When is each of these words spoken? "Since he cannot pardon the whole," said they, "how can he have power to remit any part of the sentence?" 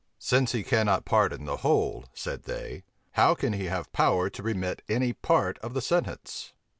"Since 0.17 0.53
he 0.53 0.63
cannot 0.63 1.05
pardon 1.05 1.45
the 1.45 1.57
whole," 1.57 2.05
said 2.15 2.45
they, 2.45 2.83
"how 3.11 3.35
can 3.35 3.53
he 3.53 3.65
have 3.65 3.91
power 3.93 4.31
to 4.31 4.41
remit 4.41 4.81
any 4.89 5.13
part 5.13 5.59
of 5.59 5.75
the 5.75 5.81
sentence?" 5.83 6.53